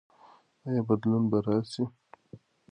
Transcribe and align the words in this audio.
ایا 0.65 0.81
بدلون 0.87 1.23
به 1.31 1.37
راسي؟ 1.45 1.83